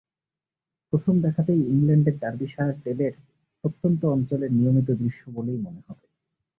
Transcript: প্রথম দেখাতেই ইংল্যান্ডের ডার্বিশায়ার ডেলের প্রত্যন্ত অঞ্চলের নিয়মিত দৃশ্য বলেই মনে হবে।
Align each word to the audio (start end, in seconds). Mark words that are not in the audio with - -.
প্রথম 0.93 1.15
দেখাতেই 1.21 1.61
ইংল্যান্ডের 1.67 2.15
ডার্বিশায়ার 2.19 2.73
ডেলের 2.83 3.13
প্রত্যন্ত 3.63 4.01
অঞ্চলের 4.05 4.51
নিয়মিত 4.53 4.89
দৃশ্য 4.91 5.21
বলেই 5.31 5.59
মনে 5.61 5.81
হবে। 5.87 6.05